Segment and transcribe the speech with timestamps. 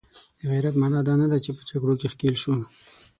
[0.39, 2.53] د غیرت معنا دا نه ده چې په جګړو کې ښکیل شو.